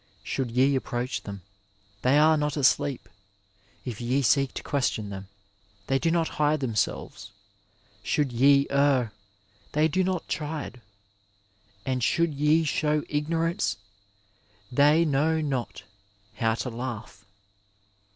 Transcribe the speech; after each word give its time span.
Should 0.23 0.49
ye 0.49 0.75
approach 0.75 1.21
them, 1.21 1.43
they 2.01 2.17
are 2.17 2.35
not 2.35 2.57
asleep; 2.57 3.07
if 3.85 4.01
ye 4.01 4.23
seek 4.23 4.51
to 4.55 4.63
question 4.63 5.11
them, 5.11 5.27
they 5.85 5.99
do 5.99 6.09
not 6.09 6.27
hide 6.41 6.59
themselves; 6.59 7.29
should 8.01 8.31
ye 8.31 8.65
err, 8.71 9.13
they 9.73 9.87
do 9.87 10.03
not 10.03 10.27
chide; 10.27 10.81
and 11.85 12.03
should 12.03 12.33
ye 12.33 12.63
show 12.63 13.03
ignorance, 13.09 13.77
they 14.71 15.05
know 15.05 15.39
not 15.39 15.83
how 16.33 16.55
to 16.55 16.71
laugh. 16.71 17.23